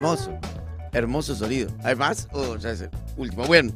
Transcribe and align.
Hermoso. 0.00 0.38
Hermoso 0.92 1.34
sonido. 1.34 1.70
¿Hay 1.82 1.96
más? 1.96 2.28
¿O 2.30 2.54
ya 2.54 2.70
es 2.70 2.82
el 2.82 2.90
último? 3.16 3.44
Bueno. 3.46 3.72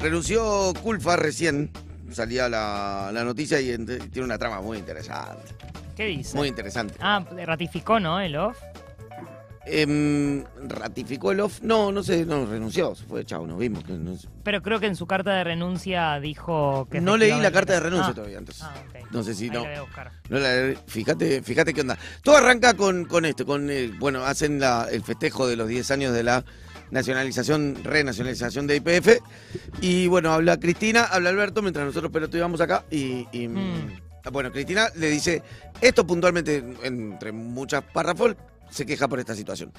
Renunció 0.00 0.72
Culfa 0.82 1.14
recién. 1.14 1.70
Salía 2.10 2.48
la, 2.48 3.10
la 3.12 3.22
noticia 3.22 3.60
y 3.60 3.76
tiene 3.76 4.24
una 4.24 4.38
trama 4.38 4.60
muy 4.60 4.78
interesante. 4.78 5.54
¿Qué 5.96 6.06
dice? 6.06 6.36
Muy 6.36 6.48
interesante. 6.48 6.94
Ah, 6.98 7.24
ratificó, 7.46 8.00
¿no? 8.00 8.18
El 8.20 8.34
off. 8.34 8.58
Em, 9.66 10.44
¿Ratificó 10.68 11.32
el 11.32 11.40
off? 11.40 11.60
No, 11.62 11.92
no 11.92 12.02
sé, 12.02 12.24
no, 12.24 12.46
renunció. 12.46 12.94
Se 12.94 13.04
fue, 13.04 13.24
chao, 13.26 13.46
nos 13.46 13.58
vimos. 13.58 13.84
que 13.84 13.92
no, 13.92 14.16
Pero 14.42 14.62
creo 14.62 14.80
que 14.80 14.86
en 14.86 14.96
su 14.96 15.06
carta 15.06 15.34
de 15.34 15.44
renuncia 15.44 16.18
dijo 16.18 16.88
que. 16.90 17.00
no 17.00 17.16
leí 17.16 17.38
la 17.40 17.50
carta 17.52 17.74
de 17.74 17.80
renuncia 17.80 18.10
Ah, 18.10 18.14
todavía, 18.14 18.38
entonces. 18.38 18.62
Ah. 18.64 18.74
No 19.10 19.22
sé 19.22 19.34
si 19.34 19.44
Ahí 19.44 19.50
no. 19.50 19.62
la 19.64 19.68
voy 19.68 19.76
a 19.78 19.82
buscar. 19.82 20.12
No 20.30 20.38
la- 20.38 20.74
fíjate, 20.86 21.42
fíjate 21.42 21.74
qué 21.74 21.82
onda. 21.82 21.98
Todo 22.22 22.36
arranca 22.38 22.74
con, 22.74 23.04
con 23.04 23.24
esto, 23.24 23.44
con 23.44 23.68
eh, 23.70 23.92
bueno, 23.98 24.24
hacen 24.24 24.60
la- 24.60 24.86
el 24.90 25.02
festejo 25.02 25.46
de 25.46 25.56
los 25.56 25.68
10 25.68 25.90
años 25.90 26.14
de 26.14 26.22
la 26.22 26.44
nacionalización, 26.90 27.76
renacionalización 27.84 28.66
de 28.66 28.76
IPF. 28.76 29.18
Y 29.80 30.06
bueno, 30.06 30.32
habla 30.32 30.58
Cristina, 30.58 31.04
habla 31.04 31.30
Alberto, 31.30 31.60
mientras 31.62 31.84
nosotros 31.86 32.10
pero 32.12 32.28
íbamos 32.32 32.60
acá. 32.60 32.84
Y, 32.90 33.26
y, 33.32 33.46
Mm. 33.48 33.98
bueno, 34.32 34.50
Cristina 34.50 34.88
le 34.96 35.08
dice 35.10 35.42
esto 35.80 36.06
puntualmente, 36.06 36.64
entre 36.82 37.30
muchas 37.32 37.82
párrafos, 37.84 38.36
se 38.70 38.86
queja 38.86 39.06
por 39.08 39.18
esta 39.18 39.34
situación. 39.34 39.72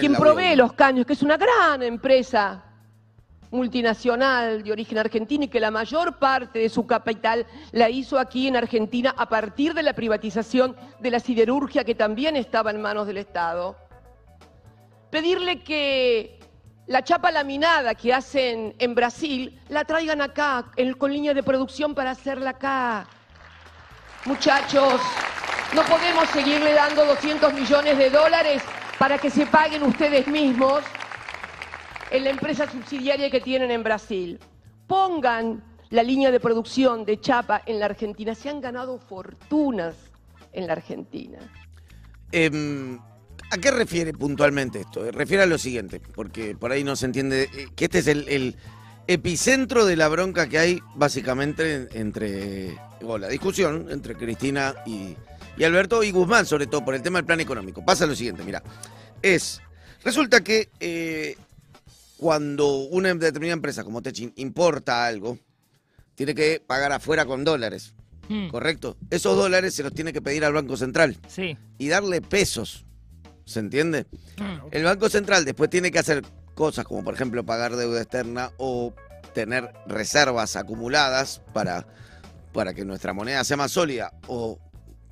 Quien 0.00 0.12
provee 0.20 0.54
los 0.56 0.72
caños, 0.74 1.06
que 1.06 1.14
es 1.14 1.22
una 1.22 1.36
gran 1.36 1.82
empresa 1.82 2.62
multinacional 3.50 4.62
de 4.64 4.72
origen 4.72 4.98
argentino 4.98 5.44
y 5.44 5.48
que 5.48 5.60
la 5.60 5.70
mayor 5.70 6.18
parte 6.18 6.58
de 6.58 6.68
su 6.68 6.86
capital 6.86 7.46
la 7.72 7.88
hizo 7.88 8.18
aquí 8.18 8.48
en 8.48 8.56
Argentina 8.56 9.14
a 9.16 9.28
partir 9.28 9.72
de 9.72 9.82
la 9.82 9.92
privatización 9.94 10.76
de 11.00 11.10
la 11.10 11.20
siderurgia 11.20 11.84
que 11.84 11.94
también 11.94 12.36
estaba 12.36 12.70
en 12.70 12.82
manos 12.82 13.06
del 13.06 13.18
Estado. 13.18 13.76
Pedirle 15.10 15.62
que 15.62 16.40
la 16.88 17.02
chapa 17.02 17.30
laminada 17.30 17.94
que 17.94 18.12
hacen 18.12 18.74
en 18.78 18.94
Brasil 18.94 19.60
la 19.68 19.84
traigan 19.84 20.20
acá 20.20 20.66
en- 20.76 20.94
con 20.94 21.12
línea 21.12 21.32
de 21.32 21.42
producción 21.42 21.94
para 21.94 22.10
hacerla 22.10 22.50
acá. 22.50 23.06
Muchachos, 24.24 25.00
no 25.76 25.82
podemos 25.84 26.26
seguirle 26.30 26.72
dando 26.72 27.04
200 27.04 27.52
millones 27.52 27.98
de 27.98 28.08
dólares 28.08 28.62
para 28.98 29.18
que 29.18 29.28
se 29.28 29.44
paguen 29.44 29.82
ustedes 29.82 30.26
mismos 30.26 30.82
en 32.10 32.24
la 32.24 32.30
empresa 32.30 32.66
subsidiaria 32.70 33.30
que 33.30 33.40
tienen 33.42 33.70
en 33.70 33.82
Brasil. 33.82 34.40
Pongan 34.86 35.62
la 35.90 36.02
línea 36.02 36.30
de 36.30 36.40
producción 36.40 37.04
de 37.04 37.20
chapa 37.20 37.62
en 37.66 37.78
la 37.78 37.84
Argentina. 37.86 38.34
Se 38.34 38.48
han 38.48 38.62
ganado 38.62 38.98
fortunas 38.98 39.94
en 40.52 40.66
la 40.66 40.72
Argentina. 40.72 41.38
Em, 42.32 42.98
¿A 43.50 43.58
qué 43.58 43.70
refiere 43.70 44.14
puntualmente 44.14 44.80
esto? 44.80 45.04
Eh, 45.04 45.12
Refiere 45.12 45.42
a 45.42 45.46
lo 45.46 45.58
siguiente, 45.58 46.00
porque 46.00 46.56
por 46.56 46.72
ahí 46.72 46.84
no 46.84 46.96
se 46.96 47.04
entiende 47.04 47.50
eh, 47.54 47.66
que 47.76 47.84
este 47.84 47.98
es 47.98 48.06
el, 48.06 48.56
epicentro 49.08 49.84
de 49.84 49.94
la 49.94 50.08
bronca 50.08 50.48
que 50.48 50.58
hay 50.58 50.80
básicamente 50.96 51.74
en- 51.74 51.88
entre, 51.92 52.76
la 53.00 53.28
discusión 53.28 53.86
entre 53.90 54.16
Cristina 54.16 54.74
y, 54.84 55.14
y 55.56 55.64
Alberto 55.64 56.02
y 56.02 56.10
Guzmán, 56.10 56.46
sobre 56.46 56.66
todo 56.66 56.84
por 56.84 56.94
el 56.94 57.02
tema 57.02 57.18
del 57.18 57.26
plan 57.26 57.40
económico. 57.40 57.84
Pasa 57.84 58.06
lo 58.06 58.14
siguiente, 58.14 58.42
mira, 58.44 58.62
es, 59.22 59.60
resulta 60.04 60.42
que 60.42 60.68
eh, 60.80 61.36
cuando 62.16 62.76
una 62.76 63.08
determinada 63.14 63.54
empresa 63.54 63.84
como 63.84 64.02
Techin 64.02 64.32
importa 64.36 65.06
algo, 65.06 65.38
tiene 66.14 66.34
que 66.34 66.62
pagar 66.66 66.92
afuera 66.92 67.24
con 67.26 67.44
dólares, 67.44 67.92
Mm, 68.28 68.48
¿correcto? 68.48 68.96
Esos 69.08 69.36
dólares 69.36 69.72
se 69.72 69.84
los 69.84 69.94
tiene 69.94 70.12
que 70.12 70.20
pedir 70.20 70.44
al 70.44 70.52
Banco 70.52 70.76
Central 70.76 71.16
Sí. 71.28 71.56
y 71.78 71.86
darle 71.86 72.20
pesos. 72.20 72.84
¿Se 73.44 73.60
entiende? 73.60 74.06
Mm, 74.36 74.66
El 74.72 74.82
Banco 74.82 75.08
Central 75.08 75.44
después 75.44 75.70
tiene 75.70 75.92
que 75.92 76.00
hacer 76.00 76.24
cosas 76.56 76.84
como, 76.86 77.04
por 77.04 77.14
ejemplo, 77.14 77.46
pagar 77.46 77.76
deuda 77.76 78.00
externa 78.02 78.50
o 78.56 78.92
tener 79.32 79.70
reservas 79.86 80.56
acumuladas 80.56 81.40
para, 81.52 81.86
para 82.52 82.74
que 82.74 82.84
nuestra 82.84 83.12
moneda 83.12 83.44
sea 83.44 83.56
más 83.58 83.70
sólida 83.70 84.12
o, 84.26 84.58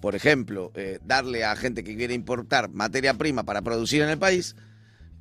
por 0.04 0.14
ejemplo, 0.14 0.70
eh, 0.74 0.98
darle 1.02 1.44
a 1.44 1.56
gente 1.56 1.82
que 1.82 1.96
quiere 1.96 2.12
importar 2.12 2.68
materia 2.68 3.14
prima 3.14 3.42
para 3.42 3.62
producir 3.62 4.02
en 4.02 4.10
el 4.10 4.18
país 4.18 4.54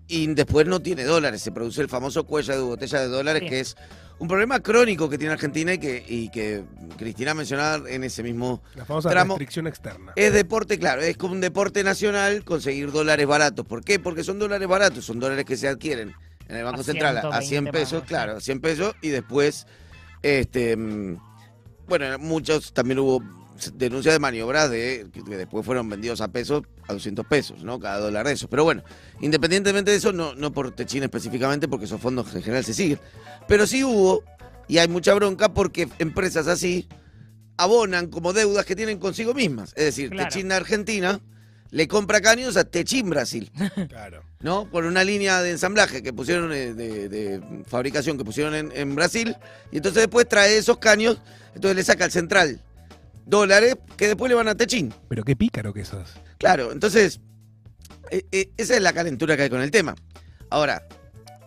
y 0.09 0.27
después 0.33 0.67
no 0.67 0.81
tiene 0.81 1.05
dólares. 1.05 1.41
Se 1.41 1.53
produce 1.53 1.79
el 1.79 1.88
famoso 1.88 2.25
cuello 2.25 2.53
de 2.53 2.59
botella 2.61 2.99
de 2.99 3.07
dólares, 3.07 3.44
que 3.49 3.61
es 3.61 3.77
un 4.19 4.27
problema 4.27 4.59
crónico 4.59 5.09
que 5.09 5.17
tiene 5.17 5.35
Argentina 5.35 5.73
y 5.75 5.77
que, 5.77 6.03
y 6.05 6.27
que 6.31 6.66
Cristina 6.97 7.33
mencionaba 7.33 7.89
en 7.89 8.03
ese 8.03 8.23
mismo 8.23 8.61
La 8.75 8.83
famosa 8.83 9.09
Tramo- 9.09 9.35
restricción 9.35 9.67
externa. 9.67 10.11
es 10.17 10.33
deporte, 10.33 10.77
claro, 10.77 11.01
es 11.01 11.15
como 11.15 11.31
un 11.33 11.39
deporte 11.39 11.81
nacional 11.85 12.44
conseguir 12.44 12.91
dólares 12.91 13.25
baratos. 13.25 13.65
¿Por 13.65 13.85
qué? 13.85 14.00
Porque 14.00 14.25
son 14.25 14.38
dólares 14.38 14.67
baratos, 14.67 15.05
son 15.05 15.17
dólares 15.17 15.45
que 15.45 15.55
se 15.55 15.69
adquieren 15.69 16.13
en 16.50 16.57
el 16.57 16.63
Banco 16.65 16.81
A 16.81 16.83
Central 16.83 17.19
a 17.19 17.21
120 17.41 17.47
100 17.47 17.65
pesos, 17.71 18.03
claro, 18.03 18.35
a 18.35 18.41
100 18.41 18.59
pesos 18.59 18.94
y 19.01 19.07
después, 19.11 19.65
este, 20.21 20.75
mm, 20.75 21.17
bueno, 21.88 22.19
muchos 22.19 22.73
también 22.73 23.00
hubo 23.00 23.23
denuncias 23.75 24.14
de 24.14 24.19
maniobras 24.19 24.69
de 24.69 25.08
que 25.14 25.38
después 25.38 25.66
fueron 25.66 25.90
vendidos 25.90 26.22
a 26.22 26.30
pesos, 26.30 26.64
a 26.88 26.94
200 26.94 27.25
pesos, 27.25 27.64
¿no? 27.64 27.80
Cada 27.80 28.00
dólar 28.00 28.28
de 28.28 28.34
esos. 28.34 28.50
Pero 28.50 28.64
bueno, 28.64 28.84
independientemente 29.22 29.91
de 29.91 29.97
eso, 29.97 30.12
no, 30.12 30.36
no 30.36 30.52
por 30.52 30.72
Techín 30.72 31.03
específicamente, 31.03 31.68
porque 31.68 31.86
esos 31.86 32.02
fondos 32.02 32.34
en 32.36 32.42
general 32.44 32.66
se 32.66 32.74
siguen. 32.74 33.00
Pero 33.47 33.68
sí 33.68 33.84
hubo, 33.84 34.24
y 34.68 34.78
hay 34.80 34.88
mucha 34.88 35.13
bronca 35.13 35.53
porque 35.53 35.88
empresas 36.00 36.47
así 36.47 36.88
abonan 37.58 38.08
como 38.08 38.34
deudas 38.34 38.66
que 38.66 38.75
tienen 38.75 38.97
consigo 39.00 39.34
mismas. 39.34 39.74
Es 39.75 39.86
decir, 39.86 40.09
Claro. 40.09 40.30
Techín 40.30 40.52
Argentina 40.52 41.22
le 41.69 41.88
compra 41.88 42.22
caños 42.22 42.56
a 42.58 42.63
Techín 42.66 43.09
Brasil, 43.09 43.52
Claro. 43.90 44.24
¿no? 44.42 44.69
Por 44.69 44.86
una 44.86 45.03
línea 45.03 45.42
de 45.42 45.52
ensamblaje 45.52 46.03
que 46.03 46.13
pusieron, 46.13 46.52
eh, 46.53 46.74
de, 46.74 47.09
de 47.09 47.42
fabricación 47.68 48.18
que 48.18 48.24
pusieron 48.25 48.53
en, 48.56 48.72
en 48.75 48.94
Brasil, 48.96 49.36
y 49.72 49.78
entonces 49.78 50.02
después 50.03 50.28
trae 50.28 50.58
esos 50.58 50.78
caños, 50.78 51.19
entonces 51.56 51.75
le 51.75 51.84
saca 51.84 52.06
al 52.06 52.12
central 52.12 52.62
dólares 53.25 53.75
que 53.97 54.07
después 54.07 54.29
le 54.29 54.35
van 54.35 54.47
a 54.47 54.56
Techín. 54.56 54.94
Pero 55.09 55.23
qué 55.23 55.35
pícaro 55.35 55.73
que 55.73 55.85
sos. 55.85 56.13
Claro, 56.38 56.72
entonces, 56.72 57.19
eh, 58.11 58.23
eh, 58.31 58.51
esa 58.57 58.75
es 58.75 58.81
la 58.81 58.94
calentura 58.94 59.35
que 59.38 59.44
hay 59.44 59.50
con 59.50 59.61
el 59.61 59.72
tema. 59.72 59.95
Ahora, 60.50 60.84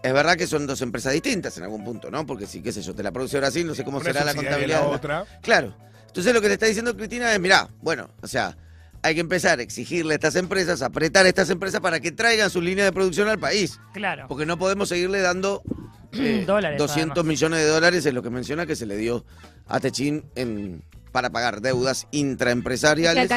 es 0.02 0.12
verdad 0.12 0.36
que 0.36 0.46
son 0.46 0.66
dos 0.66 0.80
empresas 0.82 1.12
distintas 1.12 1.56
en 1.58 1.64
algún 1.64 1.84
punto, 1.84 2.10
¿no? 2.10 2.24
Porque 2.26 2.46
si, 2.46 2.60
qué 2.62 2.72
sé 2.72 2.82
yo, 2.82 2.94
te 2.94 3.02
la 3.02 3.12
produce 3.12 3.38
Brasil, 3.38 3.66
no 3.66 3.74
sé 3.74 3.84
cómo 3.84 3.98
Una 3.98 4.06
será 4.06 4.24
la 4.24 4.34
contabilidad. 4.34 4.78
la 4.80 4.84
de 4.84 4.90
la- 4.90 4.96
otra. 4.96 5.24
Claro. 5.42 5.76
Entonces 6.06 6.32
lo 6.32 6.40
que 6.40 6.48
le 6.48 6.54
está 6.54 6.66
diciendo 6.66 6.96
Cristina 6.96 7.32
es, 7.34 7.40
mirá, 7.40 7.68
bueno, 7.82 8.08
o 8.22 8.26
sea, 8.28 8.56
hay 9.02 9.14
que 9.14 9.20
empezar 9.20 9.58
a 9.58 9.62
exigirle 9.62 10.14
a 10.14 10.16
estas 10.16 10.34
empresas, 10.36 10.80
apretar 10.82 11.26
a 11.26 11.28
estas 11.28 11.50
empresas 11.50 11.80
para 11.80 12.00
que 12.00 12.10
traigan 12.12 12.48
su 12.50 12.60
línea 12.62 12.84
de 12.84 12.92
producción 12.92 13.28
al 13.28 13.38
país. 13.38 13.78
Claro. 13.92 14.24
Porque 14.28 14.46
no 14.46 14.58
podemos 14.58 14.88
seguirle 14.88 15.20
dando 15.20 15.62
eh, 16.12 16.44
Dólares, 16.46 16.78
200 16.78 17.12
además. 17.12 17.26
millones 17.28 17.58
de 17.60 17.66
dólares, 17.66 18.06
es 18.06 18.14
lo 18.14 18.22
que 18.22 18.30
menciona 18.30 18.64
que 18.64 18.74
se 18.76 18.86
le 18.86 18.96
dio 18.96 19.24
a 19.66 19.78
Techín 19.80 20.24
en, 20.36 20.82
para 21.16 21.30
pagar 21.30 21.62
deudas 21.62 22.06
Que, 22.10 22.18
intraempresariales. 22.18 23.30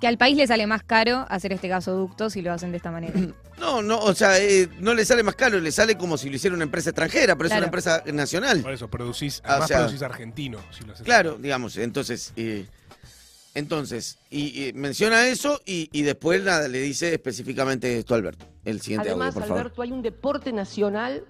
que 0.00 0.08
al 0.08 0.18
país 0.18 0.36
le 0.36 0.48
sale 0.48 0.66
más 0.66 0.82
caro 0.82 1.26
hacer 1.28 1.52
este 1.52 1.68
gasoducto 1.68 2.28
si 2.28 2.42
lo 2.42 2.52
hacen 2.52 2.72
de 2.72 2.78
esta 2.78 2.90
manera. 2.90 3.12
No, 3.60 3.82
no, 3.82 3.98
o 4.00 4.14
sea, 4.14 4.38
eh, 4.40 4.70
no 4.78 4.94
le 4.94 5.04
sale 5.04 5.22
más 5.22 5.34
caro, 5.34 5.60
le 5.60 5.70
sale 5.70 5.94
como 5.98 6.16
si 6.16 6.30
lo 6.30 6.36
hiciera 6.36 6.56
una 6.56 6.64
empresa 6.64 6.88
extranjera, 6.90 7.36
pero 7.36 7.50
es 7.50 7.54
una 7.54 7.66
empresa 7.66 8.02
nacional. 8.10 8.62
Por 8.62 8.72
eso 8.72 8.88
producís, 8.88 9.42
Ah, 9.44 9.48
además 9.50 9.64
o 9.64 9.68
sea, 9.68 9.78
producís 9.80 10.02
argentino. 10.02 10.58
Si 10.70 10.82
lo 10.82 10.94
haces 10.94 11.04
Claro, 11.04 11.36
digamos, 11.38 11.76
entonces, 11.76 12.32
eh, 12.36 12.64
entonces, 13.54 14.16
y, 14.30 14.68
y 14.68 14.72
menciona 14.72 15.26
eso 15.28 15.60
y, 15.66 15.90
y 15.92 16.00
después 16.02 16.42
nada, 16.42 16.68
le 16.68 16.80
dice 16.80 17.12
específicamente 17.12 17.98
esto 17.98 18.14
a 18.14 18.16
Alberto. 18.16 18.46
El 18.64 18.80
siguiente 18.80 19.08
Además, 19.10 19.26
audio, 19.28 19.40
por 19.40 19.42
favor. 19.48 19.60
Alberto, 19.60 19.82
hay 19.82 19.92
un 19.92 20.00
deporte 20.02 20.52
nacional 20.54 21.24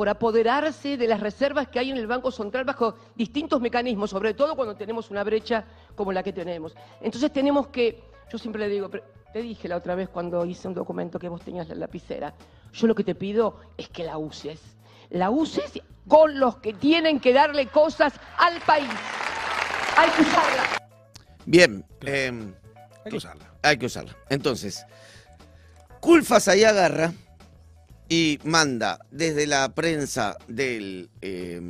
por 0.00 0.08
apoderarse 0.08 0.96
de 0.96 1.06
las 1.06 1.20
reservas 1.20 1.68
que 1.68 1.78
hay 1.78 1.90
en 1.90 1.98
el 1.98 2.06
Banco 2.06 2.30
Central 2.32 2.64
bajo 2.64 2.94
distintos 3.16 3.60
mecanismos, 3.60 4.08
sobre 4.08 4.32
todo 4.32 4.56
cuando 4.56 4.74
tenemos 4.74 5.10
una 5.10 5.22
brecha 5.22 5.62
como 5.94 6.10
la 6.10 6.22
que 6.22 6.32
tenemos. 6.32 6.74
Entonces 7.02 7.30
tenemos 7.30 7.68
que, 7.68 8.02
yo 8.32 8.38
siempre 8.38 8.62
le 8.62 8.70
digo, 8.70 8.88
te 8.88 9.42
dije 9.42 9.68
la 9.68 9.76
otra 9.76 9.94
vez 9.94 10.08
cuando 10.08 10.46
hice 10.46 10.68
un 10.68 10.72
documento 10.72 11.18
que 11.18 11.28
vos 11.28 11.42
tenías 11.42 11.68
la 11.68 11.74
lapicera, 11.74 12.32
yo 12.72 12.86
lo 12.86 12.94
que 12.94 13.04
te 13.04 13.14
pido 13.14 13.60
es 13.76 13.90
que 13.90 14.04
la 14.04 14.16
uses. 14.16 14.58
La 15.10 15.28
uses 15.28 15.70
con 16.08 16.40
los 16.40 16.56
que 16.60 16.72
tienen 16.72 17.20
que 17.20 17.34
darle 17.34 17.66
cosas 17.66 18.14
al 18.38 18.58
país. 18.62 18.88
Hay 19.98 20.08
que 20.12 20.22
usarla. 20.22 20.62
Bien, 21.44 21.84
Claro. 21.98 22.16
eh, 22.16 22.54
Hay 23.04 23.10
que 23.10 23.16
usarla. 23.18 23.44
hay 23.60 23.76
que 23.76 23.84
usarla. 23.84 24.16
Entonces, 24.30 24.82
Culfas 26.00 26.48
ahí 26.48 26.64
agarra 26.64 27.12
y 28.10 28.40
manda 28.42 28.98
desde 29.12 29.46
la 29.46 29.72
prensa 29.72 30.36
del 30.48 31.08
eh, 31.22 31.60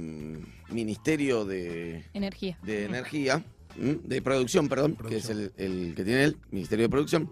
Ministerio 0.71 1.45
de, 1.45 2.07
Energía. 2.15 2.59
de 2.63 2.87
Energía, 2.87 3.45
de 3.77 4.23
Producción, 4.23 4.67
perdón, 4.67 4.97
que 5.07 5.19
es 5.19 5.29
el, 5.29 5.53
el 5.59 5.93
que 5.95 6.03
tiene 6.03 6.25
el 6.25 6.37
Ministerio 6.51 6.87
de 6.87 6.89
Producción, 6.89 7.31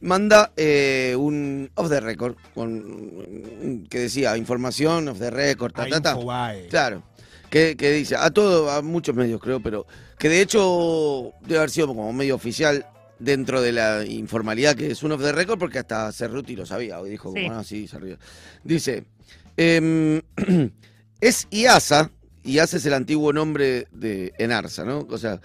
manda 0.00 0.52
eh, 0.56 1.16
un 1.18 1.68
off 1.74 1.88
the 1.88 1.98
record 1.98 2.36
con 2.54 3.84
que 3.90 3.98
decía 3.98 4.36
información 4.36 5.08
off 5.08 5.18
the 5.18 5.30
record, 5.30 5.72
ta, 5.72 5.88
ta, 5.88 6.00
ta. 6.00 6.16
Claro. 6.70 7.02
Que, 7.50 7.76
que 7.76 7.90
dice, 7.90 8.14
a 8.16 8.30
todo, 8.30 8.70
a 8.70 8.80
muchos 8.80 9.14
medios 9.16 9.40
creo, 9.40 9.60
pero 9.60 9.86
que 10.20 10.28
de 10.28 10.40
hecho 10.40 11.32
debe 11.42 11.58
haber 11.58 11.70
sido 11.70 11.88
como 11.88 12.12
medio 12.12 12.36
oficial 12.36 12.86
dentro 13.18 13.62
de 13.62 13.72
la 13.72 14.04
informalidad 14.04 14.74
que 14.76 14.90
es 14.90 15.02
un 15.02 15.12
off 15.12 15.22
the 15.22 15.32
record, 15.32 15.58
porque 15.58 15.78
hasta 15.78 16.10
Cerruti 16.12 16.56
lo 16.56 16.66
sabía, 16.66 17.00
hoy 17.00 17.10
dijo, 17.10 17.32
Sí. 17.34 17.44
como, 17.44 17.58
ah, 17.58 17.64
sí, 17.64 17.86
se 17.86 17.98
rió. 17.98 18.18
Dice, 18.62 19.04
em, 19.56 20.20
es 21.20 21.46
IASA, 21.50 22.10
IASA 22.44 22.76
es 22.76 22.86
el 22.86 22.94
antiguo 22.94 23.32
nombre 23.32 23.86
de 23.92 24.32
Enarsa, 24.38 24.84
¿no? 24.84 25.06
O 25.10 25.18
sea, 25.18 25.40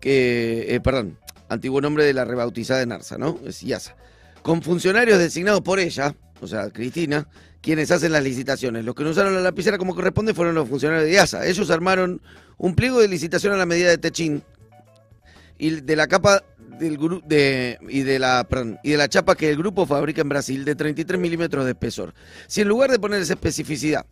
que, 0.00 0.66
eh, 0.68 0.80
perdón, 0.80 1.18
antiguo 1.48 1.80
nombre 1.80 2.04
de 2.04 2.12
la 2.12 2.24
rebautizada 2.24 2.82
Enarsa, 2.82 3.18
¿no? 3.18 3.40
Es 3.46 3.62
IASA. 3.62 3.96
Con 4.42 4.62
funcionarios 4.62 5.18
designados 5.18 5.62
por 5.62 5.80
ella, 5.80 6.14
o 6.40 6.46
sea, 6.46 6.70
Cristina, 6.70 7.26
quienes 7.60 7.90
hacen 7.90 8.12
las 8.12 8.22
licitaciones. 8.22 8.84
Los 8.84 8.94
que 8.94 9.02
no 9.02 9.10
usaron 9.10 9.34
la 9.34 9.40
lapicera 9.40 9.78
como 9.78 9.94
corresponde 9.94 10.34
fueron 10.34 10.54
los 10.54 10.68
funcionarios 10.68 11.06
de 11.06 11.12
IASA. 11.14 11.46
Ellos 11.46 11.70
armaron 11.70 12.20
un 12.58 12.74
pliego 12.76 13.00
de 13.00 13.08
licitación 13.08 13.52
a 13.52 13.56
la 13.56 13.66
medida 13.66 13.90
de 13.90 13.98
Techín 13.98 14.42
y 15.58 15.80
de 15.80 15.96
la 15.96 16.06
capa 16.06 16.42
del 16.78 16.98
de, 17.24 17.78
y 17.88 18.02
de 18.02 18.18
la 18.18 18.44
perdón, 18.44 18.78
y 18.82 18.90
de 18.90 18.96
la 18.96 19.08
chapa 19.08 19.34
que 19.34 19.50
el 19.50 19.56
grupo 19.56 19.86
fabrica 19.86 20.20
en 20.20 20.28
Brasil 20.28 20.64
de 20.64 20.74
33 20.74 21.20
milímetros 21.20 21.64
de 21.64 21.72
espesor. 21.72 22.14
Si 22.46 22.60
en 22.60 22.68
lugar 22.68 22.90
de 22.90 22.98
poner 22.98 23.20
esa 23.20 23.34
especificidad, 23.34 24.06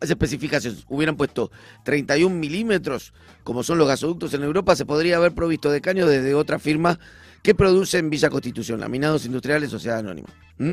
esa 0.00 0.12
especificación 0.12 0.76
hubieran 0.88 1.16
puesto 1.16 1.50
31 1.84 2.34
milímetros, 2.34 3.12
como 3.42 3.62
son 3.62 3.78
los 3.78 3.88
gasoductos 3.88 4.32
en 4.34 4.42
Europa, 4.42 4.76
se 4.76 4.86
podría 4.86 5.16
haber 5.16 5.32
provisto 5.32 5.70
de 5.70 5.80
caño 5.80 6.06
desde 6.06 6.34
otra 6.34 6.58
firma 6.58 6.98
que 7.42 7.54
produce 7.54 7.98
en 7.98 8.10
Villa 8.10 8.30
Constitución, 8.30 8.80
Laminados 8.80 9.26
Industriales 9.26 9.70
Sociedad 9.70 9.98
Anónima. 9.98 10.28
¿Mm? 10.58 10.70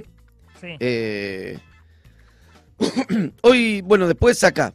Sí. 0.62 0.68
Eh, 0.80 1.60
hoy, 3.42 3.82
bueno, 3.82 4.08
después 4.08 4.38
saca, 4.38 4.74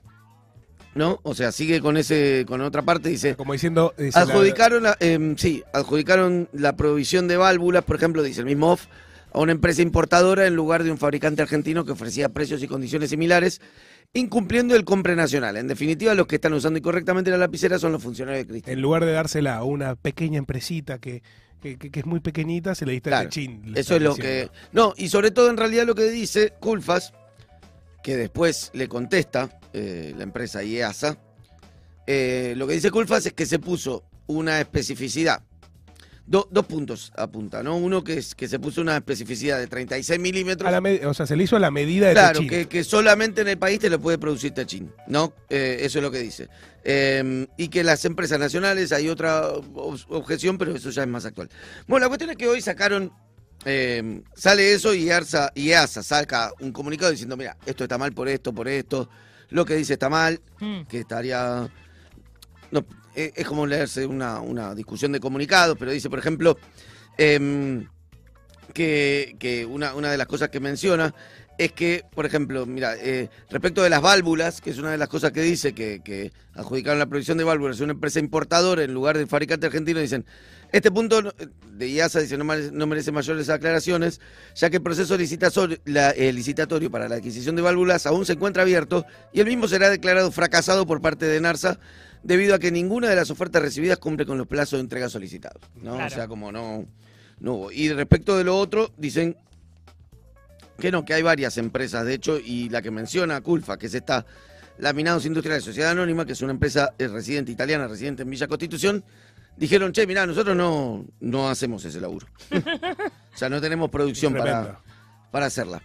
¿no? 0.95 1.21
O 1.23 1.35
sea, 1.35 1.53
sigue 1.53 1.81
con 1.81 1.97
ese, 1.97 2.45
con 2.47 2.61
otra 2.61 2.83
parte, 2.83 3.09
dice. 3.09 3.37
Como 3.37 3.53
diciendo. 3.53 3.95
dice 3.99 4.19
Adjudicaron, 4.19 4.83
la- 4.83 4.97
em, 5.01 5.37
sí, 5.37 5.63
adjudicaron 5.73 6.49
la 6.53 6.77
provisión 6.77 7.29
de 7.29 7.37
válvulas, 7.37 7.85
por 7.85 7.97
ejemplo, 7.97 8.23
dice 8.23 8.41
el 8.41 8.47
mismo 8.47 8.73
OFF, 8.73 8.87
a 9.33 9.39
una 9.41 9.53
empresa 9.53 9.83
importadora 9.83 10.47
en 10.47 10.57
lugar 10.57 10.83
de 10.83 10.91
un 10.91 10.99
fabricante 10.99 11.41
argentino 11.43 11.85
que 11.85 11.93
ofrecía 11.93 12.29
precios 12.31 12.63
y 12.63 12.67
condiciones 12.69 13.11
similares, 13.11 13.61
incumpliendo 14.13 14.75
el 14.75 14.85
compre 14.85 15.15
nacional. 15.15 15.57
En 15.57 15.69
definitiva, 15.69 16.15
los 16.15 16.27
que 16.27 16.35
están 16.37 16.53
usando 16.53 16.79
incorrectamente 16.79 17.31
la 17.31 17.37
lapicera 17.39 17.79
son 17.79 17.93
los 17.93 18.03
funcionarios 18.03 18.45
de 18.47 18.51
Cristina. 18.53 18.73
en 18.73 18.81
lugar 18.83 19.05
de 19.05 19.13
dársela 19.13 19.57
a 19.57 19.63
una 19.63 19.95
pequeña 19.95 20.39
empresita 20.39 20.99
que, 20.99 21.23
que, 21.63 21.77
que- 21.79 21.91
que 21.93 22.01
es 22.01 22.07
muy 22.07 22.19
pequeñita, 22.19 22.75
se 22.75 22.87
le 22.87 22.93
diste 22.93 23.11
Claro, 23.11 23.29
Techín. 23.29 23.63
le 23.73 23.79
Eso 23.81 23.95
es 23.95 24.03
lo 24.03 24.17
que... 24.17 24.49
No, 24.73 24.95
y 24.97 25.11
sobre 25.11 25.31
todo 25.31 25.49
en 25.51 25.57
realidad 25.57 25.87
lo 25.87 25.95
que 25.95 26.11
dice 26.11 26.53
Culfas, 26.59 27.13
que 28.03 28.17
después 28.17 28.71
le 28.75 28.89
contesta 28.89 29.59
eh, 29.73 30.15
la 30.17 30.23
empresa 30.25 30.63
IEASA, 30.63 31.19
eh, 32.07 32.55
lo 32.57 32.67
que 32.67 32.75
dice 32.75 32.91
Culfas 32.91 33.27
es 33.27 33.33
que 33.33 33.47
se 33.47 33.59
puso 33.59 34.05
una 34.27 34.61
especificidad. 34.61 35.43
Do- 36.27 36.47
dos 36.49 36.65
puntos 36.67 37.13
apunta, 37.17 37.61
¿no? 37.65 37.77
Uno 37.77 38.05
que 38.05 38.15
es 38.19 38.37
que 38.37 38.47
se 38.47 38.61
puso 38.61 38.81
una 38.81 38.97
especificidad 38.97 39.59
de 39.59 39.67
36 39.67 40.21
milímetros. 40.21 40.73
O 41.07 41.15
sea, 41.15 41.27
se 41.27 41.35
le 41.35 41.43
hizo 41.45 41.57
a 41.57 41.59
la 41.59 41.73
medida 41.73 42.07
de 42.07 42.13
Claro, 42.13 42.41
que, 42.49 42.67
que 42.69 42.85
solamente 42.85 43.41
en 43.41 43.49
el 43.49 43.59
país 43.59 43.81
te 43.81 43.91
lo 43.91 43.99
puede 44.01 44.17
producir 44.17 44.53
Techín, 44.53 44.93
¿no? 45.09 45.33
Eh, 45.49 45.79
eso 45.81 45.99
es 45.99 46.03
lo 46.05 46.11
que 46.13 46.21
dice. 46.21 46.49
Eh, 46.85 47.47
y 47.57 47.67
que 47.69 47.83
las 47.83 48.05
empresas 48.05 48.39
nacionales, 48.39 48.93
hay 48.93 49.09
otra 49.09 49.51
ob- 49.53 50.07
objeción, 50.09 50.57
pero 50.57 50.75
eso 50.77 50.91
ya 50.91 51.03
es 51.03 51.09
más 51.09 51.25
actual. 51.25 51.49
Bueno, 51.89 52.05
la 52.05 52.09
cuestión 52.09 52.31
es 52.31 52.37
que 52.37 52.47
hoy 52.47 52.61
sacaron, 52.61 53.13
eh, 53.65 54.23
sale 54.35 54.73
eso 54.73 54.95
y 54.95 55.11
ARSA, 55.11 55.51
y 55.55 55.71
EASA 55.71 56.03
saca 56.03 56.53
un 56.61 56.73
comunicado 56.73 57.11
diciendo, 57.11 57.37
mira, 57.37 57.57
esto 57.67 57.85
está 57.85 57.99
mal 57.99 58.13
por 58.13 58.29
esto, 58.29 58.53
por 58.55 58.69
esto, 58.69 59.09
lo 59.51 59.65
que 59.65 59.75
dice 59.77 59.95
está 59.95 60.09
mal, 60.09 60.41
Mm. 60.61 60.83
que 60.83 61.01
estaría... 61.01 61.69
No, 62.71 62.85
eh, 63.15 63.33
es 63.35 63.47
como 63.47 63.67
leerse 63.67 64.07
una, 64.07 64.41
una 64.41 64.75
discusión 64.75 65.13
de 65.13 65.21
comunicados, 65.21 65.77
pero 65.79 65.91
dice, 65.91 66.09
por 66.09 66.19
ejemplo, 66.21 66.57
em, 67.19 67.87
que, 68.73 69.37
que 69.39 69.67
una, 69.67 69.95
una 69.95 70.11
de 70.11 70.17
las 70.19 70.27
cosas 70.29 70.49
que 70.51 70.61
menciona 70.61 71.13
es 71.65 71.73
que, 71.73 72.05
por 72.15 72.25
ejemplo, 72.27 72.65
mira, 72.67 72.95
eh, 72.97 73.29
respecto 73.51 73.83
de 73.83 73.91
las 73.91 74.01
válvulas, 74.01 74.61
que 74.61 74.71
es 74.71 74.79
una 74.79 74.91
de 74.93 74.99
las 74.99 75.09
cosas 75.09 75.33
que 75.33 75.43
dice 75.43 75.75
que, 75.75 76.01
que 76.03 76.33
adjudicaron 76.55 76.99
la 76.99 77.07
provisión 77.07 77.37
de 77.39 77.45
válvulas 77.45 77.81
a 77.81 77.85
una 77.85 77.93
empresa 77.93 78.19
importadora 78.19 78.83
en 78.83 78.95
lugar 78.95 79.19
del 79.19 79.27
fabricante 79.27 79.67
argentino, 79.67 80.01
dicen, 80.01 80.25
este 80.73 80.91
punto 80.91 81.21
de 81.73 81.89
IASA 81.89 82.21
dice 82.21 82.39
no, 82.39 82.45
mere- 82.45 82.71
no 82.73 82.87
merece 82.87 83.13
mayores 83.13 83.49
aclaraciones, 83.51 84.21
ya 84.55 84.71
que 84.71 84.77
el 84.77 84.83
proceso 84.83 85.17
la- 85.85 86.11
eh, 86.13 86.33
licitatorio 86.33 86.91
para 86.91 87.09
la 87.09 87.17
adquisición 87.17 87.57
de 87.57 87.63
válvulas 87.63 88.07
aún 88.07 88.25
se 88.25 88.33
encuentra 88.35 88.63
abierto 88.63 89.05
y 89.33 89.41
el 89.41 89.47
mismo 89.47 89.69
será 89.69 89.91
declarado 89.91 90.31
fracasado 90.33 90.87
por 90.87 91.01
parte 91.01 91.27
de 91.27 91.41
NARSA 91.41 91.79
debido 92.23 92.55
a 92.55 92.59
que 92.59 92.71
ninguna 92.71 93.09
de 93.09 93.17
las 93.17 93.31
ofertas 93.31 93.61
recibidas 93.63 93.99
cumple 93.99 94.27
con 94.27 94.39
los 94.39 94.47
plazos 94.47 94.79
de 94.79 94.83
entrega 94.83 95.09
solicitados. 95.09 95.63
¿no? 95.83 95.97
O 96.07 96.11
sea, 96.11 96.27
como 96.29 96.53
no, 96.53 96.87
no 97.41 97.55
hubo. 97.55 97.73
Y 97.73 97.93
respecto 97.93 98.37
de 98.39 98.45
lo 98.45 98.57
otro, 98.57 98.93
dicen 98.97 99.37
que 100.81 100.91
no, 100.91 101.05
que 101.05 101.15
hay 101.15 101.23
varias 101.23 101.59
empresas, 101.59 102.05
de 102.05 102.15
hecho, 102.15 102.39
y 102.39 102.69
la 102.69 102.83
que 102.83 102.91
menciona 102.91 103.41
Culfa, 103.41 103.79
que 103.79 103.87
es 103.87 103.95
esta 103.95 104.27
Laminados 104.79 105.27
Industriales 105.27 105.63
Sociedad 105.63 105.91
Anónima, 105.91 106.25
que 106.25 106.33
es 106.33 106.43
una 106.43 106.53
empresa 106.53 106.95
eh, 106.99 107.07
residente 107.07 107.53
italiana, 107.53 107.87
residente 107.87 108.23
en 108.23 108.31
Villa 108.31 108.49
Constitución, 108.49 109.05
dijeron, 109.57 109.93
che, 109.93 110.07
mirá, 110.07 110.27
nosotros 110.27 110.57
no, 110.57 111.05
no 111.21 111.49
hacemos 111.49 111.85
ese 111.85 112.01
laburo. 112.01 112.27
o 112.51 113.37
sea, 113.37 113.49
no 113.49 113.61
tenemos 113.61 113.91
producción 113.91 114.35
para, 114.35 114.81
para 115.31 115.47
hacerla. 115.47 115.83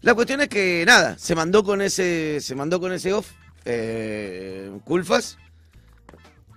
La 0.00 0.14
cuestión 0.14 0.40
es 0.40 0.48
que, 0.48 0.84
nada, 0.86 1.16
se 1.16 1.34
mandó 1.34 1.62
con 1.62 1.80
ese, 1.80 2.40
se 2.40 2.54
mandó 2.54 2.80
con 2.80 2.92
ese 2.92 3.12
off, 3.12 3.30
eh, 3.64 4.72
Culfas, 4.84 5.38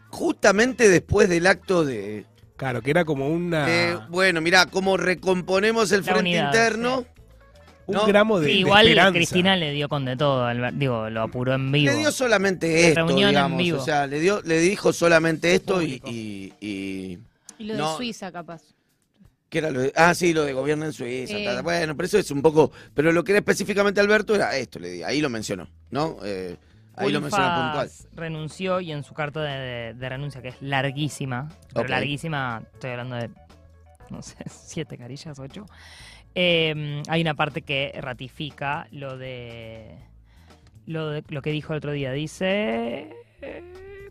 justamente 0.10 0.90
después 0.90 1.30
del 1.30 1.46
acto 1.46 1.86
de, 1.86 2.26
Claro, 2.58 2.82
que 2.82 2.90
era 2.90 3.04
como 3.04 3.28
una, 3.28 3.66
de, 3.66 4.00
bueno, 4.10 4.40
mirá, 4.40 4.66
cómo 4.68 4.96
recomponemos 4.96 5.92
el 5.92 6.00
La 6.00 6.04
frente 6.06 6.22
unidad, 6.22 6.46
interno. 6.48 7.06
Un 7.88 7.96
no, 7.96 8.06
gramo 8.08 8.40
de, 8.40 8.48
Sí, 8.48 8.54
de 8.54 8.60
igual 8.60 8.88
esperanza. 8.88 9.14
Cristina 9.14 9.56
le 9.56 9.72
dio 9.72 9.88
con 9.90 10.06
de 10.06 10.16
todo, 10.18 10.46
Albert- 10.46 10.76
digo, 10.78 11.10
lo 11.10 11.22
apuró 11.22 11.54
en 11.54 11.72
vivo. 11.72 11.92
Le 11.92 11.98
dio 12.00 12.12
solamente 12.12 12.88
esto, 12.90 13.06
Reunión 13.06 13.30
en 13.30 13.36
digamos. 13.36 13.58
vivo. 13.58 13.80
O 13.82 13.86
sea, 13.86 14.08
le 14.08 14.20
dio, 14.20 14.42
le 14.44 14.60
dijo 14.60 14.92
solamente 14.94 15.54
esto 15.56 15.82
y, 15.82 16.02
y, 16.06 16.54
y- 16.60 17.20
Y 17.60 17.64
lo 17.66 17.76
de. 17.92 17.96
Suiza, 17.98 18.32
capaz. 18.32 18.62
¿qué 19.50 19.60
era 19.60 19.70
lo 19.72 19.80
de- 19.82 19.94
ah, 19.96 20.14
sí, 20.14 20.34
lo 20.34 20.44
de 20.44 20.52
gobierno 20.54 20.86
en 20.86 20.92
Suiza. 20.94 21.62
Bueno, 21.62 21.96
pero 21.96 22.08
eso 22.08 22.18
es 22.18 22.30
un 22.32 22.42
poco. 22.42 22.72
Pero 22.94 23.12
lo 23.14 23.24
que 23.24 23.32
era 23.32 23.40
específicamente 23.40 24.02
Alberto 24.02 24.36
era 24.36 24.56
esto, 24.58 24.80
le 24.80 24.90
di, 24.90 25.04
ahí 25.04 25.22
lo 25.22 25.30
mencionó, 25.30 25.68
¿no? 25.92 26.18
Eh, 26.26 26.58
ahí 26.96 27.12
lo 27.12 27.22
menciona 27.22 27.56
puntual. 27.64 27.90
Renunció 28.16 28.82
y 28.82 28.92
en 28.92 29.04
su 29.04 29.14
carta 29.14 29.42
de, 29.44 29.52
de- 29.60 29.94
de 29.94 30.10
renuncia, 30.10 30.42
que 30.42 30.50
es 30.50 30.56
larguísima, 30.62 31.50
pero 31.74 31.88
larguísima, 31.88 32.64
estoy 32.74 32.92
hablando 32.92 33.16
de, 33.16 33.30
no 34.10 34.22
sé, 34.22 34.36
siete 34.50 34.98
carillas, 34.98 35.40
ocho, 35.40 35.66
eh, 36.36 37.02
hay 37.08 37.22
una 37.22 37.34
parte 37.34 37.62
que 37.62 37.94
ratifica 38.00 38.88
lo 38.92 39.18
de, 39.18 39.96
lo 40.86 41.10
de 41.10 41.24
lo 41.30 41.42
que 41.42 41.52
dijo 41.52 41.74
el 41.74 41.78
otro 41.78 41.92
día. 41.92 42.12
Dice... 42.12 43.10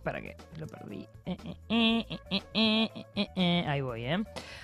¿Para 0.05 0.21
qué? 0.21 0.37
Lo 0.59 0.67
perdí. 0.67 1.07
Eh, 1.25 1.37
eh, 1.71 2.89
eh. 3.37 3.65
Ahí 3.67 3.81
voy, 3.81 4.05
¿eh? 4.05 4.23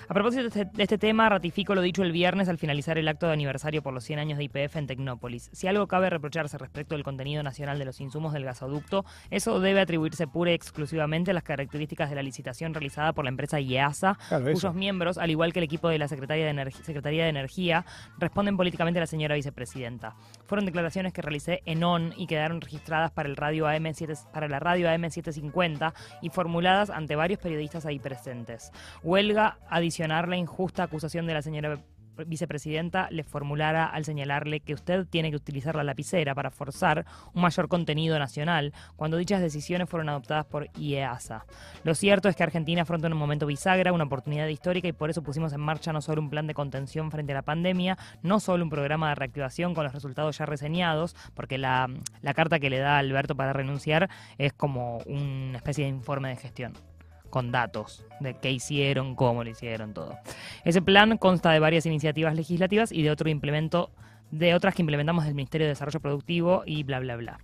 A 0.09 0.14
propósito 0.14 0.42
de 0.42 0.49
este, 0.49 0.64
de 0.66 0.82
este 0.82 0.99
tema, 0.99 1.28
ratifico 1.28 1.75
lo 1.75 1.80
dicho 1.80 2.02
el 2.02 2.12
viernes 2.12 2.49
al 2.49 2.59
finalizar 2.59 2.99
el 2.99 3.09
acto 3.09 3.26
de 3.26 3.32
aniversario 3.32 3.82
por 3.82 3.94
los 3.94 4.04
100 4.04 4.18
años 4.18 4.38
de 4.38 4.44
IPF 4.44 4.76
en 4.76 4.87
Tecnópolis. 4.87 5.49
Si 5.52 5.66
algo 5.66 5.87
cabe 5.87 6.11
reprocharse 6.11 6.59
respecto 6.59 6.94
del 6.94 7.04
contenido 7.04 7.42
nacional 7.42 7.78
de 7.78 7.85
los 7.87 8.00
insumos 8.00 8.32
del 8.35 8.44
gasoducto, 8.44 9.04
eso 9.30 9.61
debe 9.61 9.80
atribuirse 9.80 10.26
pura 10.26 10.50
y 10.50 10.54
exclusivamente 10.54 11.30
a 11.30 11.35
las 11.35 11.42
características 11.42 12.11
de 12.11 12.16
la 12.16 12.23
licitación 12.23 12.75
realizada 12.75 13.12
por 13.14 13.25
la 13.25 13.30
empresa 13.30 13.59
IEASA, 13.61 14.18
Claro, 14.28 14.49
eso. 14.49 14.52
cuyos 14.54 14.75
miembros, 14.75 15.16
al 15.18 15.30
igual 15.30 15.52
que 15.52 15.61
el 15.61 15.64
equipo 15.64 15.88
de 15.88 15.99
la 15.99 16.09
Secretaría 16.09 16.44
de, 16.44 16.52
Energi- 16.52 16.82
Secretaría 16.82 17.23
de 17.25 17.30
Energía, 17.30 17.85
responden 18.18 18.56
políticamente 18.59 18.99
a 18.99 19.02
la 19.02 19.06
señora 19.06 19.37
vicepresidenta. 19.37 20.14
Fueron 20.47 20.66
declaraciones 20.66 21.12
que 21.14 21.23
realicé 21.23 21.62
en 21.64 21.82
ON 21.82 22.12
y 22.16 22.26
quedaron 22.26 22.61
registradas 22.61 23.11
para, 23.11 23.28
el 23.28 23.37
radio 23.37 23.66
AM 23.66 23.94
7, 23.94 24.12
para 24.32 24.49
la 24.49 24.59
radio 24.61 24.90
AM750 25.30 25.92
y 26.22 26.30
formuladas 26.30 26.90
ante 26.90 27.16
varios 27.16 27.40
periodistas 27.40 27.87
ahí 27.87 27.99
presentes. 27.99 28.70
Huelga 29.02 29.58
adicionar 29.68 30.28
la 30.28 30.37
injusta 30.37 30.82
acusación 30.82 31.26
de 31.26 31.34
la 31.34 31.42
señora 31.42 31.80
vicepresidenta 32.27 33.09
le 33.11 33.25
formulara 33.25 33.87
al 33.87 34.05
señalarle 34.05 34.61
que 34.61 34.75
usted 34.75 35.07
tiene 35.07 35.31
que 35.31 35.37
utilizar 35.37 35.77
la 35.77 35.85
lapicera 35.85 36.35
para 36.35 36.50
forzar 36.50 37.07
un 37.35 37.43
mayor 37.43 37.69
contenido 37.69 38.19
nacional 38.19 38.73
cuando 38.97 39.17
dichas 39.17 39.41
decisiones 39.41 39.89
fueron 39.89 40.09
adoptadas 40.09 40.47
por 40.47 40.69
IEASA. 40.79 41.47
Lo 41.85 41.95
cierto 41.95 42.29
es 42.29 42.37
que 42.37 42.43
Argentina 42.43 42.83
afronta 42.83 43.09
un 43.09 43.17
momento 43.17 43.47
bisagra, 43.47 43.93
una 43.93 44.05
oportunidad 44.05 44.47
histórica 44.49 44.89
y 44.89 44.93
por 44.93 45.11
eso 45.11 45.23
pusimos 45.23 45.53
en 45.53 45.61
marcha 45.61 45.93
no 45.93 46.00
solo 46.00 46.23
un 46.23 46.31
plan 46.31 46.47
de 46.47 46.55
contención 46.55 47.11
frente 47.11 47.33
a 47.33 47.37
la 47.37 47.43
pandemia, 47.43 47.97
no 48.23 48.41
solo 48.41 48.65
un 48.65 48.71
programa 48.71 49.11
de 49.11 49.15
reactivación 49.15 49.75
con 49.75 49.85
los 49.85 49.93
resultados 49.93 50.39
ya 50.39 50.47
reseñados, 50.47 51.17
porque 51.35 51.59
la, 51.59 51.89
la 52.23 52.35
carta 52.35 52.59
que 52.59 52.71
le 52.71 52.79
da 52.79 52.99
Alberto 52.99 53.35
para 53.35 53.53
renunciar 53.53 54.09
es 54.39 54.53
como 54.53 54.99
una 55.07 55.59
especie 55.59 55.85
de 55.85 55.91
informe 55.91 56.29
de 56.29 56.37
gestión 56.37 56.89
con 57.30 57.50
datos 57.52 58.04
de 58.20 58.34
qué 58.38 58.50
hicieron, 58.50 59.14
cómo 59.14 59.42
lo 59.44 59.50
hicieron, 59.50 59.94
todo. 59.94 60.18
Ese 60.64 60.82
plan 60.82 61.16
consta 61.16 61.50
de 61.52 61.58
varias 61.60 61.87
iniciativas 61.87 62.34
legislativas 62.34 62.92
y 62.92 63.02
de 63.02 63.10
otro 63.10 63.28
implemento 63.30 63.90
de 64.30 64.54
otras 64.54 64.75
que 64.75 64.82
implementamos 64.82 65.25
del 65.25 65.34
Ministerio 65.34 65.66
de 65.66 65.70
Desarrollo 65.70 66.00
Productivo 66.00 66.62
y 66.66 66.82
bla 66.82 67.00
bla 67.00 67.16
bla. 67.16 67.38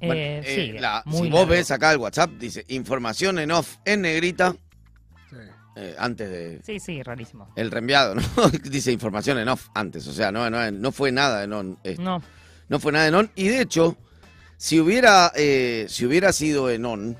Bueno, 0.00 0.14
Eh, 0.14 0.42
eh, 0.44 0.54
sigue, 0.66 0.80
la- 0.80 1.02
muy 1.06 1.26
si 1.26 1.30
vos 1.32 1.48
ves 1.48 1.70
acá 1.70 1.92
el 1.92 1.98
WhatsApp, 1.98 2.30
dice 2.38 2.64
información 2.68 3.38
en 3.40 3.50
off 3.50 3.76
en 3.84 4.02
negrita. 4.02 4.54
Sí. 5.28 5.36
eh, 5.76 5.94
antes 5.98 6.30
de... 6.30 6.60
Sí, 6.64 6.78
sí, 6.80 7.02
rarísimo. 7.02 7.48
El 7.56 7.70
reenviado, 7.70 8.14
¿no? 8.14 8.22
Dice 8.64 8.90
información 8.92 9.38
en 9.38 9.48
off 9.48 9.68
antes, 9.74 10.06
o 10.08 10.12
sea, 10.12 10.30
no, 10.32 10.48
no, 10.50 10.70
no 10.70 10.92
fue 10.92 11.10
nada 11.12 11.42
en 11.44 11.52
on. 11.52 11.78
eh, 11.84 11.96
No. 11.98 12.22
no 12.68 12.78
fue 12.80 12.92
nada 12.92 13.06
en 13.08 13.14
on. 13.14 13.30
Y 13.34 13.48
de 13.48 13.60
hecho, 13.60 13.96
si 14.56 14.80
hubiera, 14.80 15.32
eh, 15.36 15.86
si 15.88 16.06
hubiera 16.06 16.32
sido 16.32 16.70
en 16.70 16.84
on, 16.84 17.16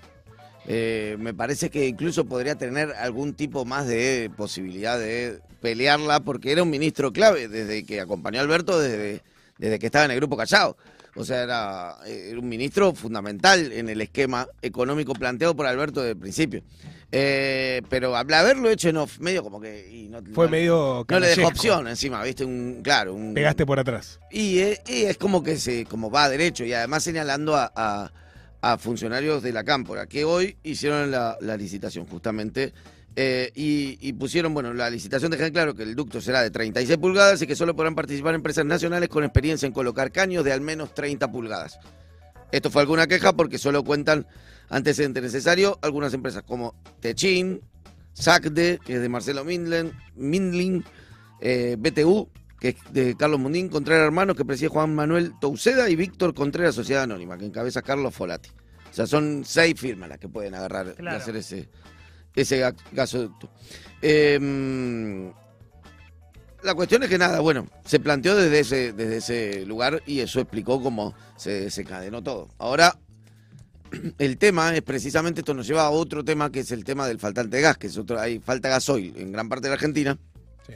eh, 0.71 1.17
me 1.19 1.33
parece 1.33 1.71
que 1.71 1.87
incluso 1.89 2.27
podría 2.27 2.57
tener 2.57 2.93
algún 2.93 3.33
tipo 3.35 3.65
más 3.65 3.87
de 3.89 4.31
posibilidad 4.37 4.99
de 4.99 5.41
pelearla, 5.63 6.21
porque 6.21 6.53
era 6.53 6.63
un 6.63 6.71
ministro 6.71 7.13
clave 7.13 7.49
desde 7.49 7.85
que 7.85 8.01
acompañó 8.01 8.39
a 8.39 8.43
Alberto, 8.43 8.79
desde, 8.79 9.23
desde 9.59 9.79
que 9.79 9.87
estaba 9.87 10.05
en 10.05 10.11
el 10.11 10.19
grupo 10.19 10.37
Callao. 10.37 10.77
O 11.17 11.25
sea, 11.25 11.43
era, 11.43 11.97
eh, 12.07 12.29
era 12.31 12.39
un 12.39 12.49
ministro 12.49 12.95
fundamental 12.95 13.73
en 13.73 13.89
el 13.89 14.01
esquema 14.03 14.47
económico 14.63 15.15
planteado 15.15 15.57
por 15.57 15.67
Alberto 15.67 16.01
desde 16.01 16.13
el 16.13 16.19
principio. 16.19 16.63
Eh, 17.11 17.81
pero 17.89 18.15
al 18.15 18.33
haberlo 18.35 18.69
hecho 18.71 18.91
en 18.91 18.99
off, 18.99 19.19
medio 19.19 19.43
como 19.43 19.61
que... 19.61 19.89
y 19.91 20.09
no- 20.11 20.21
Fue 20.35 20.45
no- 20.45 20.51
medio. 20.51 21.07
No 21.09 21.19
le 21.21 21.29
dejó 21.29 21.49
opción 21.49 21.89
encima, 21.89 22.23
¿viste? 22.23 22.45
Un, 22.45 22.81
claro, 22.85 23.15
un, 23.15 23.33
Pegaste 23.33 23.65
por 23.65 23.81
atrás. 23.81 24.21
y, 24.31 24.59
y 24.61 24.75
es 25.07 25.17
como 25.17 25.43
que 25.43 25.57
se 25.57 25.87
como 25.87 26.11
va 26.11 26.29
derecho 26.29 26.65
y 26.65 26.75
además 26.75 27.03
señalando 27.03 27.57
a, 27.57 27.73
a- 27.75 28.13
a 28.61 28.79
funcionarios 28.79 29.43
de 29.43 29.53
la 29.53 29.65
cámpora 29.65 30.07
que 30.07 30.25
hoy 30.25 30.57
hicieron 30.63 31.11
la, 31.11 31.37
licitación 31.57 32.07
justamente 32.07 32.73
eh, 33.17 33.51
y, 33.55 34.13
pusieron, 34.13 34.55
bueno, 34.55 34.73
la 34.73 34.91
licitación 34.91 35.31
deja 35.31 35.47
en 35.47 35.53
claro 35.53 35.75
que 35.75 35.83
el 35.83 35.95
ducto 35.95 36.21
será 36.21 36.43
de 36.43 36.51
36 36.51 36.99
pulgadas 36.99 37.43
y 37.43 37.47
que 37.47 37.57
solo 37.57 37.75
podrán 37.75 37.95
participar 37.95 38.35
empresas 38.35 38.65
nacionales 38.65 39.09
con 39.09 39.25
experiencia 39.25 39.67
en 39.67 39.73
colocar 39.73 40.13
caños 40.13 40.45
de 40.45 40.53
al 40.53 40.61
menos 40.61 40.95
30 40.95 41.31
pulgadas. 41.31 41.79
Esto 42.53 42.71
fue 42.71 42.83
alguna 42.83 43.07
queja 43.07 43.33
porque 43.33 43.59
solo 43.59 43.83
cuentan 43.85 44.27
antecedentes 44.69 45.23
necesarios 45.23 45.79
algunas 45.83 46.15
empresas 46.15 46.43
como 46.45 46.75
Techin, 47.01 47.61
SACDE, 48.15 48.79
que 48.85 48.95
es 48.95 49.01
de 49.01 49.09
Marcelo 49.09 49.45
Mindlin, 49.45 50.85
eh, 51.41 51.77
BTU, 51.79 52.29
que 52.61 52.69
es 52.71 52.77
de 52.93 53.17
Carlos 53.17 53.39
Mundín, 53.41 53.69
Contreras 53.69 54.05
Hermanos, 54.07 54.37
que 54.37 54.45
preside 54.45 54.69
Juan 54.69 54.95
Manuel 54.95 55.33
Touceda, 55.41 55.89
y 55.89 55.97
Víctor 55.97 56.35
Contreras 56.35 56.75
Sociedad 56.75 57.05
Anónima, 57.05 57.39
que 57.39 57.47
encabeza 57.47 57.83
Carlos 57.83 58.15
Folati. 58.15 58.51
O 58.91 58.95
sea, 58.95 59.07
son 59.07 59.43
seis 59.45 59.75
firmas 59.79 60.09
las 60.09 60.19
que 60.19 60.29
pueden 60.29 60.55
agarrar 60.55 60.95
Claro. 60.95 61.17
y 61.19 61.21
hacer 61.21 61.37
ese, 61.37 61.69
ese 62.35 62.61
ga- 62.63 62.75
gasoducto. 62.93 63.51
Eh, 64.03 65.31
la 66.65 66.75
cuestión 66.75 67.03
es 67.05 67.09
que 67.09 67.19
nada, 67.19 67.39
bueno, 67.41 67.69
se 67.85 68.01
planteó 68.01 68.35
desde 68.35 68.59
ese, 68.61 68.93
desde 68.93 69.17
ese 69.19 69.67
lugar 69.67 70.03
y 70.07 70.21
eso 70.21 70.41
explicó 70.41 70.83
cómo 70.83 71.15
se 71.37 71.53
desencadenó 71.63 72.23
todo. 72.23 72.49
Ahora, 72.59 72.99
el 74.19 74.39
tema 74.39 74.75
es 74.75 74.83
precisamente, 74.83 75.43
esto 75.43 75.55
nos 75.55 75.67
lleva 75.69 75.83
a 75.83 75.91
otro 75.91 76.25
tema 76.25 76.51
que 76.51 76.61
es 76.61 76.73
el 76.73 76.83
tema 76.83 77.07
del 77.07 77.21
faltante 77.21 77.57
de 77.59 77.63
gas, 77.63 77.79
que 77.79 77.87
es 77.87 77.97
otro, 77.97 78.19
hay 78.19 78.41
falta 78.41 78.69
gasoil 78.69 79.15
en 79.17 79.31
gran 79.31 79.49
parte 79.49 79.65
de 79.65 79.69
la 79.69 79.75
Argentina. 79.75 80.19
Sí. 80.67 80.75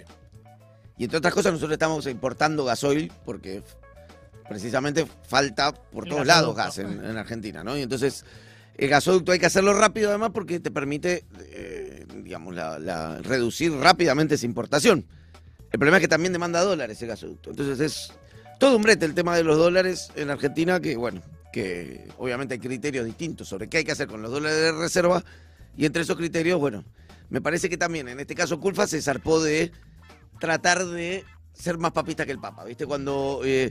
Y 1.03 1.07
entre 1.07 1.19
otras 1.19 1.35
cosas 1.35 1.53
nosotros 1.53 1.73
estamos 1.73 2.07
importando 2.07 2.65
gasoil 2.65 3.11
porque 3.25 3.65
precisamente 4.49 5.05
falta 5.27 5.73
por 5.75 6.05
El 6.05 6.11
todos 6.11 6.25
lados 6.29 6.55
gas 6.55 6.79
en, 6.79 7.05
en 7.05 7.17
Argentina, 7.17 7.65
¿no? 7.65 7.77
Y 7.77 7.83
entonces 7.83 8.25
el 8.77 8.89
gasoducto 8.89 9.33
hay 9.33 9.41
que 9.41 9.47
hacerlo 9.47 9.75
rápido 9.75 10.11
además 10.11 10.31
porque 10.33 10.61
te 10.61 10.71
permite, 10.71 11.25
eh, 11.51 12.07
digamos, 12.23 12.55
la- 12.55 12.79
la- 12.79 13.19
reducir 13.21 13.73
rápidamente 13.73 14.37
esa 14.37 14.47
importación. 14.47 15.05
El 15.73 15.79
problema 15.81 15.97
es 15.97 16.03
que 16.03 16.07
también 16.09 16.33
demanda 16.33 16.63
dólares 16.63 17.03
el 17.03 17.09
gasoducto. 17.09 17.51
Entonces 17.51 17.81
es 17.81 18.13
todo 18.61 18.77
un 18.77 18.83
brete 18.85 19.05
el 19.05 19.15
tema 19.15 19.37
de 19.37 19.43
los 19.43 19.59
dólares 19.59 20.11
en 20.15 20.31
Argentina 20.31 20.79
que, 20.79 20.97
bueno, 20.97 21.21
que 21.53 22.07
obviamente 22.17 22.55
hay 22.55 22.61
criterios 22.61 23.07
distintos 23.07 23.49
sobre 23.49 23.69
qué 23.69 23.79
hay 23.79 23.85
que 23.85 23.91
hacer 23.91 24.07
con 24.07 24.23
los 24.23 24.31
dólares 24.31 24.57
de 24.57 24.71
reserva 24.71 25.25
y 25.77 25.85
entre 25.85 26.03
esos 26.03 26.17
criterios, 26.17 26.61
bueno, 26.61 26.85
me 27.29 27.41
parece 27.41 27.69
que 27.69 27.77
también 27.77 28.07
en 28.09 28.21
este 28.21 28.37
caso 28.37 28.61
Culfa 28.61 28.87
se 28.87 29.03
zarpó 29.03 29.43
de 29.43 29.73
tratar 30.43 30.85
de 30.85 31.25
ser 31.53 31.79
más 31.79 31.93
papista 31.93 32.27
que 32.27 32.33
el 32.33 32.41
Papa, 32.41 32.65
¿viste? 32.65 32.85
Cuando, 32.85 33.43
eh, 33.45 33.71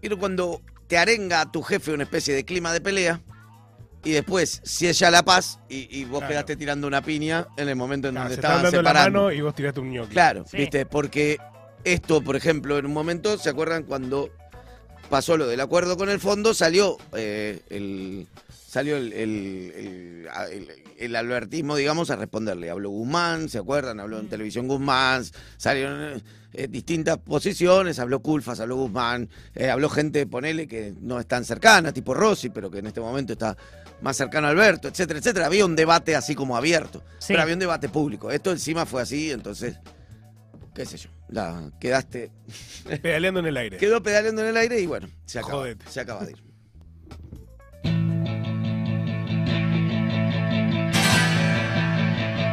pero 0.00 0.18
cuando 0.18 0.62
te 0.86 0.96
arenga 0.96 1.42
a 1.42 1.52
tu 1.52 1.62
jefe 1.62 1.92
una 1.92 2.04
especie 2.04 2.34
de 2.34 2.44
clima 2.46 2.72
de 2.72 2.80
pelea 2.80 3.20
y 4.02 4.12
después 4.12 4.62
si 4.64 4.88
ella 4.88 5.10
la 5.10 5.22
paz 5.24 5.58
y, 5.68 5.88
y 5.98 6.04
vos 6.04 6.20
Claro. 6.20 6.30
quedaste 6.30 6.56
tirando 6.56 6.86
una 6.86 7.02
piña 7.02 7.48
en 7.58 7.68
el 7.68 7.76
momento 7.76 8.08
en 8.08 8.16
Ah, 8.16 8.20
donde 8.20 8.34
se 8.36 8.40
estaban 8.40 8.62
dando 8.62 8.80
la 8.82 8.88
separando. 8.90 9.22
mano 9.24 9.32
y 9.32 9.40
vos 9.42 9.54
tiraste 9.54 9.80
un 9.80 9.90
ñoqui. 9.90 10.12
Claro, 10.12 10.44
Sí. 10.48 10.56
¿viste? 10.56 10.86
Porque 10.86 11.38
esto, 11.84 12.22
por 12.22 12.34
ejemplo, 12.36 12.78
en 12.78 12.86
un 12.86 12.92
momento, 12.94 13.36
¿se 13.36 13.50
acuerdan 13.50 13.82
cuando 13.82 14.30
pasó 15.10 15.36
lo 15.36 15.46
del 15.46 15.60
acuerdo 15.60 15.98
con 15.98 16.08
el 16.08 16.18
fondo? 16.20 16.54
Salió 16.54 16.96
eh, 17.14 17.60
el 17.68 18.26
salió 18.66 18.96
el, 18.96 19.12
el, 19.12 20.28
el- 20.98 21.16
albertismo, 21.16 21.76
digamos, 21.76 22.10
a 22.10 22.16
responderle. 22.16 22.70
Habló 22.70 22.90
Guzmán, 22.90 23.48
¿se 23.48 23.58
acuerdan? 23.58 24.00
Habló 24.00 24.18
en 24.18 24.28
televisión 24.28 24.66
Guzmán, 24.68 25.24
salieron 25.56 26.22
eh, 26.52 26.68
distintas 26.68 27.18
posiciones, 27.18 27.98
habló 27.98 28.20
Culfas, 28.20 28.60
habló 28.60 28.76
Guzmán, 28.76 29.28
eh, 29.54 29.70
habló 29.70 29.88
gente, 29.88 30.26
ponele, 30.26 30.66
que 30.66 30.94
no 31.00 31.20
es 31.20 31.26
tan 31.26 31.44
cercana, 31.44 31.92
tipo 31.92 32.12
Rossi, 32.14 32.50
pero 32.50 32.70
que 32.70 32.78
en 32.78 32.86
este 32.86 33.00
momento 33.00 33.34
está 33.34 33.56
más 34.02 34.16
cercano 34.16 34.46
a 34.46 34.50
Alberto, 34.50 34.88
etcétera, 34.88 35.18
etcétera. 35.20 35.46
Había 35.46 35.64
un 35.64 35.76
debate 35.76 36.16
así 36.16 36.34
como 36.34 36.56
abierto, 36.56 37.02
Sí. 37.18 37.28
pero 37.28 37.42
había 37.42 37.54
un 37.54 37.60
debate 37.60 37.88
público. 37.88 38.30
Esto 38.30 38.50
encima 38.52 38.84
fue 38.86 39.00
así, 39.02 39.30
entonces, 39.30 39.76
qué 40.74 40.84
sé 40.86 40.96
yo, 40.98 41.08
la, 41.28 41.70
quedaste, 41.80 42.30
Pedaleando 43.02 43.40
en 43.40 43.46
el 43.46 43.56
aire. 43.56 43.76
quedó 43.78 44.02
pedaleando 44.02 44.42
en 44.42 44.48
el 44.48 44.56
aire 44.56 44.80
y 44.80 44.86
bueno, 44.86 45.08
se 45.24 45.38
acaba, 45.38 45.54
Jodete. 45.60 45.84
se 45.90 46.00
acaba 46.00 46.24
de 46.24 46.32
ir. 46.32 46.42